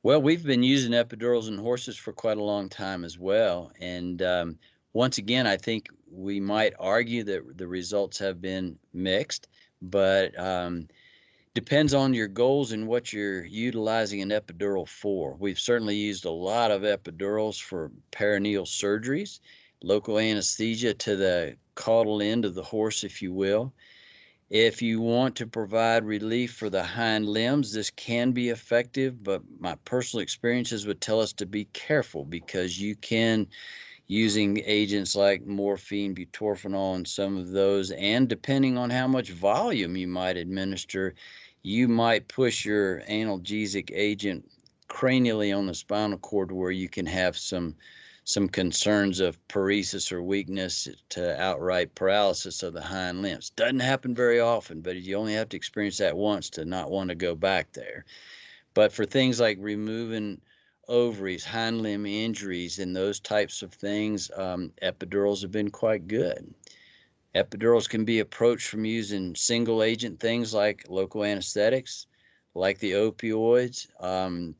[0.03, 3.71] Well, we've been using epidurals in horses for quite a long time as well.
[3.81, 4.59] And um,
[4.93, 9.49] once again, I think we might argue that the results have been mixed,
[9.81, 10.87] but um,
[11.59, 15.35] depends on your goals and what you're utilizing an epidural for.
[15.39, 19.41] We've certainly used a lot of epidurals for perineal surgeries,
[19.83, 23.73] local anesthesia to the caudal end of the horse, if you will.
[24.49, 29.41] If you want to provide relief for the hind limbs, this can be effective, but
[29.59, 33.45] my personal experiences would tell us to be careful because you can,
[34.07, 39.97] using agents like morphine, butorphanol, and some of those, and depending on how much volume
[39.97, 41.13] you might administer,
[41.63, 44.49] you might push your analgesic agent
[44.87, 47.75] cranially on the spinal cord where you can have some
[48.23, 53.49] some concerns of paresis or weakness to outright paralysis of the hind limbs.
[53.49, 57.09] Doesn't happen very often, but you only have to experience that once to not want
[57.09, 58.05] to go back there.
[58.75, 60.41] But for things like removing
[60.87, 66.53] ovaries, hind limb injuries, and those types of things, um, epidurals have been quite good.
[67.35, 72.07] Epidurals can be approached from using single agent things like local anesthetics,
[72.55, 74.55] like the opioids, um,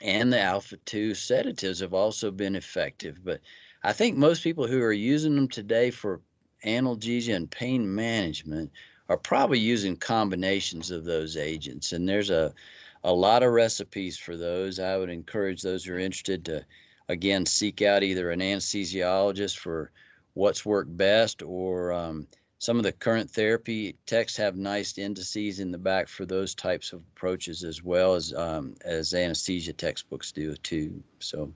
[0.00, 3.24] and the alpha 2 sedatives have also been effective.
[3.24, 3.40] But
[3.82, 6.20] I think most people who are using them today for
[6.64, 8.70] analgesia and pain management
[9.08, 11.92] are probably using combinations of those agents.
[11.92, 12.54] And there's a,
[13.02, 14.78] a lot of recipes for those.
[14.78, 16.64] I would encourage those who are interested to,
[17.08, 19.90] again, seek out either an anesthesiologist for
[20.34, 22.26] what's worked best or um,
[22.58, 26.92] some of the current therapy texts have nice indices in the back for those types
[26.92, 31.02] of approaches as well as um, as anesthesia textbooks do too.
[31.18, 31.52] So,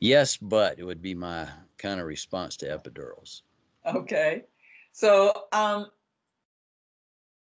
[0.00, 3.42] yes, but it would be my kind of response to epidurals.
[3.86, 4.44] Okay,
[4.92, 5.86] so um,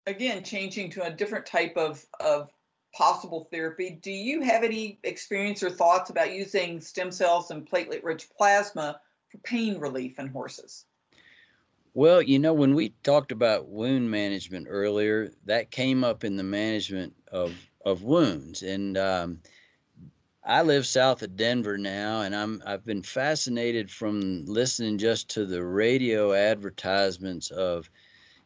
[0.06, 2.50] again, changing to a different type of of
[2.94, 3.98] possible therapy.
[4.02, 9.11] Do you have any experience or thoughts about using stem cells and platelet-rich plasma for
[9.38, 10.86] pain relief in horses?
[11.94, 16.42] Well, you know, when we talked about wound management earlier, that came up in the
[16.42, 17.54] management of
[17.84, 19.40] of wounds, and um,
[20.44, 25.44] I live south of Denver now, and I'm I've been fascinated from listening just to
[25.44, 27.90] the radio advertisements of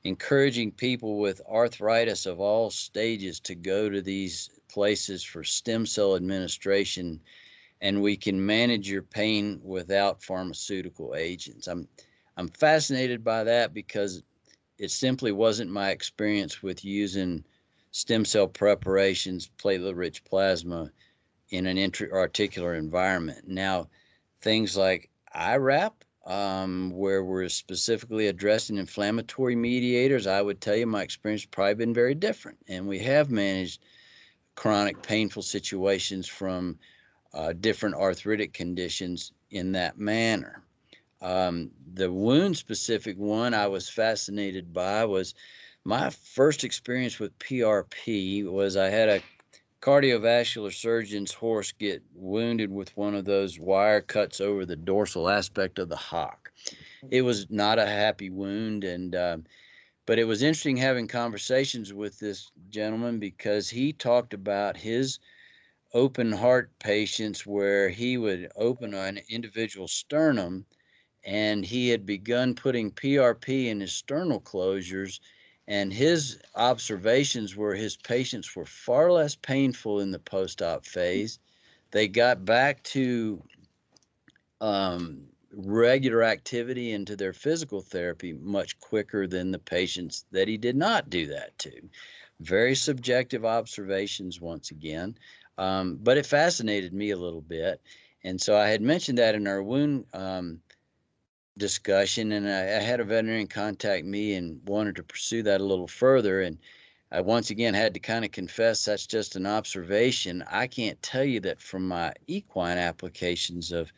[0.05, 6.17] encouraging people with arthritis of all stages to go to these places for stem cell
[6.17, 7.21] administration,
[7.81, 11.67] and we can manage your pain without pharmaceutical agents.
[11.67, 11.89] I'm
[12.37, 14.23] I'm fascinated by that because
[14.79, 17.45] it simply wasn't my experience with using
[17.93, 20.91] stem cell preparations, platelet rich plasma
[21.49, 23.49] in an intra-articular environment.
[23.49, 23.89] Now,
[24.43, 31.03] things like IRAP, um, where we're specifically addressing inflammatory mediators, I would tell you my
[31.03, 32.59] experience probably been very different.
[32.69, 33.83] And we have managed
[34.57, 36.79] chronic painful situations from
[37.37, 40.63] uh, different arthritic conditions in that manner.
[41.21, 45.35] Um, the wound specific one I was fascinated by was
[45.85, 49.23] my first experience with PRP was I had a
[49.83, 55.79] cardiovascular surgeon's horse get wounded with one of those wire cuts over the dorsal aspect
[55.79, 56.51] of the hock.
[57.11, 59.37] It was not a happy wound, and uh,
[60.07, 65.19] but it was interesting having conversations with this gentleman because he talked about his
[65.95, 70.67] open heart patients where he would open an individual sternum
[71.25, 75.19] and he had begun putting PRP in his sternal closures.
[75.69, 81.41] And his observations were his patients were far less painful in the post op phase.
[81.91, 83.43] They got back to
[84.61, 90.77] um, regular activity into their physical therapy much quicker than the patients that he did
[90.77, 91.73] not do that to.
[92.41, 95.17] Very subjective observations, once again,
[95.59, 97.81] um, but it fascinated me a little bit.
[98.25, 100.61] And so I had mentioned that in our wound um,
[101.59, 105.65] discussion, and I, I, had a veterinarian contact me and wanted to pursue that a
[105.65, 106.43] little further.
[106.43, 106.59] And
[107.13, 110.45] I once again had to kind of confess that's just an observation.
[110.51, 113.93] I can't tell you that from my equine applications of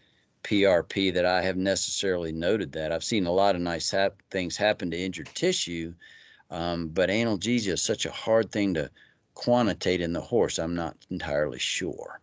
[0.45, 2.93] PRP that I have necessarily noted that.
[2.93, 5.95] I've seen a lot of nice hap- things happen to injured tissue,
[6.51, 8.91] um, but analgesia is such a hard thing to
[9.39, 10.59] quantitate in the horse.
[10.59, 12.21] I'm not entirely sure.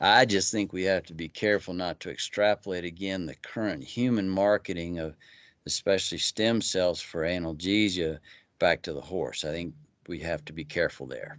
[0.00, 4.28] I just think we have to be careful not to extrapolate again the current human
[4.28, 5.16] marketing of
[5.66, 8.18] especially stem cells for analgesia
[8.58, 9.44] back to the horse.
[9.44, 9.74] I think
[10.08, 11.38] we have to be careful there.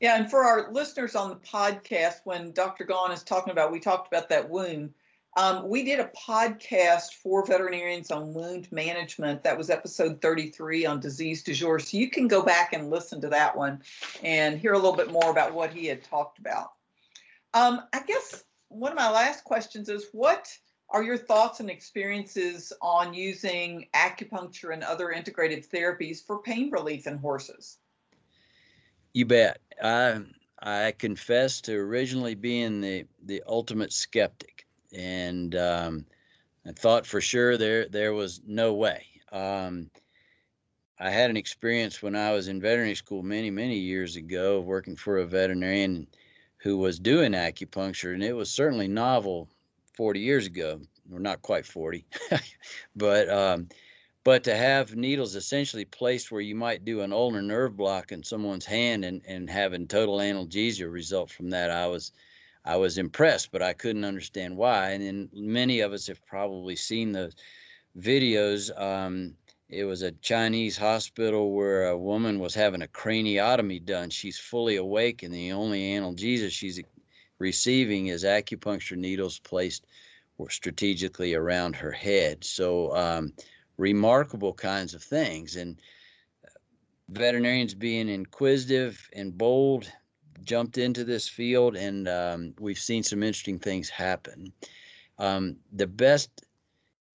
[0.00, 2.86] Yeah, and for our listeners on the podcast, when Dr.
[2.86, 4.94] Gaughan is talking about, we talked about that wound.
[5.36, 9.44] Um, we did a podcast for veterinarians on wound management.
[9.44, 11.78] That was episode 33 on disease du jour.
[11.78, 13.82] So you can go back and listen to that one
[14.24, 16.72] and hear a little bit more about what he had talked about.
[17.54, 20.48] Um, I guess one of my last questions is what
[20.88, 27.06] are your thoughts and experiences on using acupuncture and other integrative therapies for pain relief
[27.06, 27.78] in horses?
[29.14, 29.60] You bet.
[29.82, 30.20] I
[30.62, 34.59] I confess to originally being the the ultimate skeptic,
[34.92, 36.06] and um,
[36.66, 39.06] I thought for sure there there was no way.
[39.32, 39.90] Um,
[40.98, 44.96] I had an experience when I was in veterinary school many, many years ago, working
[44.96, 46.06] for a veterinarian
[46.58, 49.48] who was doing acupuncture, and it was certainly novel
[49.94, 50.80] 40 years ago,
[51.10, 52.04] or not quite 40,
[52.96, 53.68] but um,
[54.24, 58.22] but to have needles essentially placed where you might do an ulnar nerve block in
[58.22, 62.12] someone's hand and and having total analgesia result from that, I was
[62.64, 64.90] I was impressed, but I couldn't understand why.
[64.90, 67.32] And then many of us have probably seen the
[67.98, 68.70] videos.
[68.80, 69.34] Um,
[69.68, 74.10] it was a Chinese hospital where a woman was having a craniotomy done.
[74.10, 76.80] She's fully awake, and the only analgesia she's
[77.38, 79.86] receiving is acupuncture needles placed
[80.48, 82.44] strategically around her head.
[82.44, 83.32] So, um,
[83.76, 85.56] remarkable kinds of things.
[85.56, 85.80] And
[86.44, 86.48] uh,
[87.08, 89.90] veterinarians being inquisitive and bold
[90.44, 94.52] jumped into this field, and um, we've seen some interesting things happen.
[95.18, 96.30] Um, the best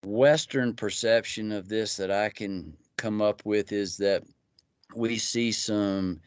[0.03, 4.23] Western perception of this that I can come up with is that
[4.95, 6.21] we see some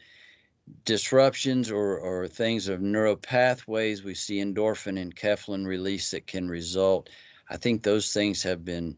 [0.85, 4.03] disruptions or, or things of neuropathways.
[4.03, 7.09] We see endorphin and enkephalin release that can result.
[7.49, 8.97] I think those things have been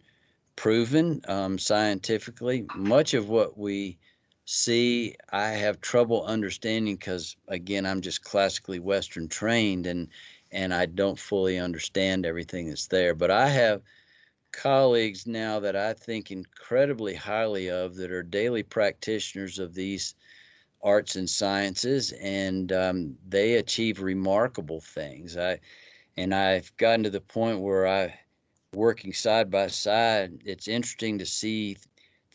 [0.56, 2.66] proven um, scientifically.
[2.76, 3.98] Much of what we
[4.46, 10.08] see, I have trouble understanding because, again, I'm just classically Western trained and
[10.52, 13.16] and I don't fully understand everything that's there.
[13.16, 13.82] But I have
[14.52, 20.16] colleagues now that I think incredibly highly of that are daily practitioners of these
[20.84, 25.38] arts and sciences, and um, they achieve remarkable things.
[25.38, 25.60] I
[26.18, 28.20] and I've gotten to the point where I,
[28.74, 31.78] working side by side, it's interesting to see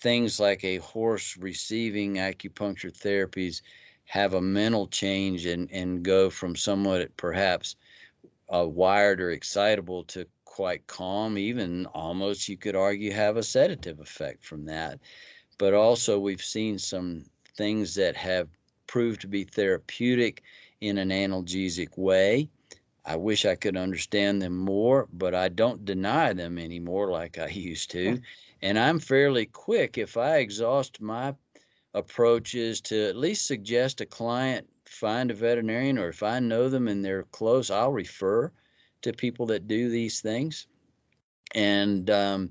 [0.06, 3.60] things like a horse receiving acupuncture therapies
[4.04, 7.74] have a mental change and and go from somewhat perhaps
[8.54, 13.98] uh, wired or excitable to quite calm, even almost you could argue have a sedative
[13.98, 15.00] effect from that.
[15.58, 17.24] But also, we've seen some
[17.56, 18.48] things that have
[18.86, 20.44] proved to be therapeutic
[20.80, 22.48] in an analgesic way.
[23.04, 27.48] I wish I could understand them more, but I don't deny them anymore like I
[27.48, 28.20] used to.
[28.66, 31.36] And I'm fairly quick if I exhaust my
[31.94, 36.88] approaches to at least suggest a client find a veterinarian or if I know them
[36.88, 38.50] and they're close, I'll refer
[39.02, 40.66] to people that do these things.
[41.54, 42.50] And, um,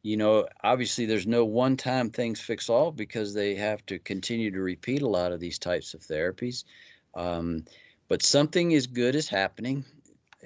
[0.00, 4.50] you know, obviously there's no one time things fix all because they have to continue
[4.50, 6.64] to repeat a lot of these types of therapies.
[7.14, 7.66] Um,
[8.08, 9.84] but something as good is happening.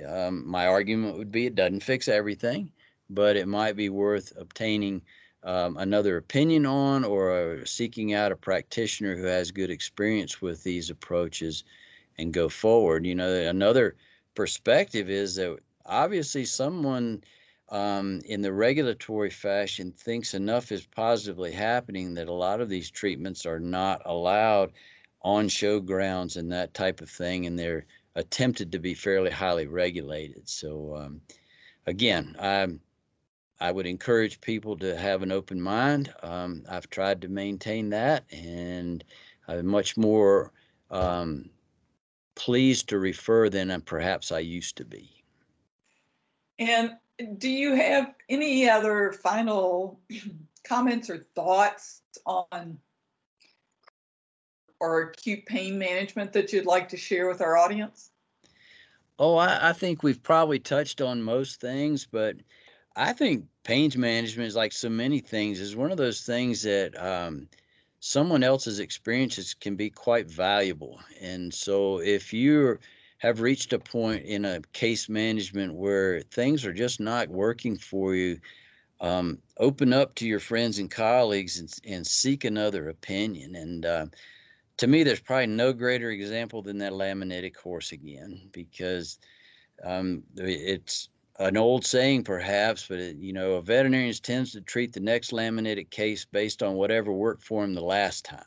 [0.09, 2.73] Um, my argument would be it doesn't fix everything,
[3.11, 5.03] but it might be worth obtaining
[5.43, 10.91] um, another opinion on or seeking out a practitioner who has good experience with these
[10.91, 11.65] approaches
[12.17, 13.05] and go forward.
[13.05, 13.97] You know, another
[14.35, 17.23] perspective is that obviously someone
[17.69, 22.91] um, in the regulatory fashion thinks enough is positively happening that a lot of these
[22.91, 24.73] treatments are not allowed
[25.23, 29.67] on show grounds and that type of thing, and they're attempted to be fairly highly
[29.67, 30.49] regulated.
[30.49, 31.21] So, um,
[31.87, 32.69] again, I
[33.65, 36.13] I would encourage people to have an open mind.
[36.23, 39.03] Um, I've tried to maintain that, and
[39.49, 40.53] I'm much more
[40.91, 41.49] um,
[42.35, 45.25] pleased to refer than perhaps I used to be.
[46.59, 46.91] And
[47.39, 49.99] do you have any other final
[50.65, 52.79] comments or thoughts on
[54.79, 58.11] or acute pain management that you'd like to share with our audience?
[59.19, 62.37] Oh, I, I think we've probably touched on most things, but
[62.95, 66.95] I think pain management is like so many things, is one of those things that
[67.03, 67.49] um,
[68.01, 71.01] someone else's experiences can be quite valuable.
[71.21, 72.79] And so if you
[73.19, 78.15] have reached a point in a case management where things are just not working for
[78.15, 78.39] you,
[79.01, 83.55] um, open up to your friends and colleagues and, and seek another opinion.
[83.55, 84.07] And uh,
[84.77, 89.19] to me, there's probably no greater example than that laminitic horse again, because
[89.83, 91.09] um, it's
[91.39, 95.33] an old saying perhaps, but it, you know, a veterinarian tends to treat the next
[95.33, 98.45] laminitic case based on whatever worked for him the last time.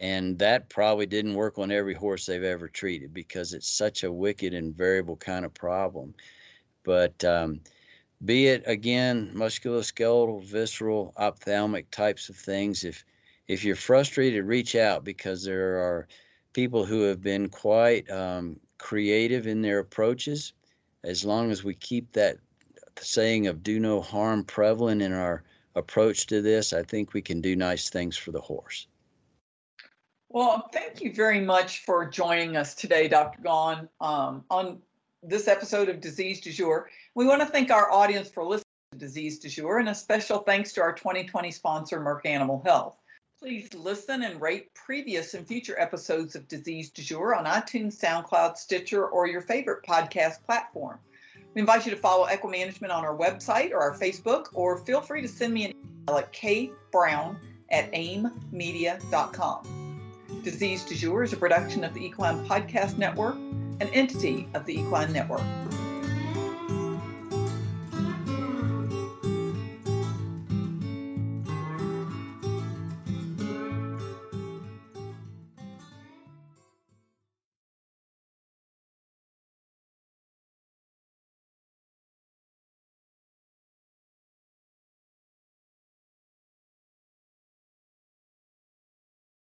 [0.00, 4.12] And that probably didn't work on every horse they've ever treated because it's such a
[4.12, 6.14] wicked and variable kind of problem.
[6.84, 7.60] But um,
[8.24, 13.04] be it again musculoskeletal, visceral, ophthalmic types of things, if
[13.48, 16.06] if you're frustrated, reach out because there are
[16.52, 20.52] people who have been quite um, creative in their approaches
[21.04, 22.38] as long as we keep that
[22.98, 25.44] saying of do no harm prevalent in our
[25.74, 28.86] approach to this, I think we can do nice things for the horse.
[30.30, 33.40] Well, thank you very much for joining us today, Dr.
[33.40, 34.78] Gaughan, um, on
[35.22, 36.90] this episode of Disease du Jour.
[37.14, 40.40] We want to thank our audience for listening to Disease du Jour and a special
[40.40, 42.98] thanks to our 2020 sponsor, Merck Animal Health.
[43.38, 48.56] Please listen and rate previous and future episodes of Disease Du Jour on iTunes, SoundCloud,
[48.56, 50.98] Stitcher, or your favorite podcast platform.
[51.54, 55.22] We invite you to follow EquiManagement on our website or our Facebook, or feel free
[55.22, 55.72] to send me an
[56.08, 57.36] email at kbrown
[57.70, 59.62] at aimmedia.com.
[60.42, 64.80] Disease Du Jour is a production of the Equine Podcast Network, an entity of the
[64.80, 65.42] Equine Network.